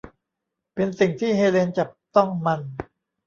[0.73, 2.59] เป็นสิ่งที่เฮเลนจับต้องมัน